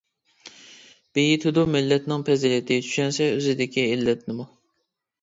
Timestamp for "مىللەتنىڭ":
1.75-2.25